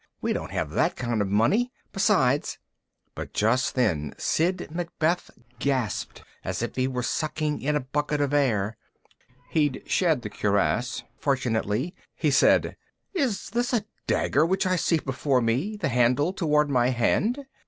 We 0.19 0.33
don't 0.33 0.49
have 0.49 0.71
that 0.71 0.95
kind 0.95 1.21
of 1.21 1.27
money. 1.27 1.71
Besides_ 1.93 2.57
But 3.13 3.33
just 3.35 3.75
then 3.75 4.15
Sid 4.17 4.69
Macbeth 4.71 5.29
gasped 5.59 6.23
as 6.43 6.63
if 6.63 6.75
he 6.75 6.87
were 6.87 7.03
sucking 7.03 7.61
in 7.61 7.75
a 7.75 7.79
bucket 7.81 8.19
of 8.19 8.33
air. 8.33 8.77
He'd 9.51 9.83
shed 9.85 10.23
the 10.23 10.29
cuirass, 10.31 11.03
fortunately. 11.19 11.93
He 12.15 12.31
said, 12.31 12.77
"Is 13.13 13.51
this 13.51 13.73
a 13.73 13.85
dagger 14.07 14.43
which 14.43 14.65
I 14.65 14.75
see 14.75 14.97
before 14.97 15.39
me, 15.39 15.77
the 15.77 15.89
handle 15.89 16.33
toward 16.33 16.67
my 16.67 16.87
hand?" 16.89 17.45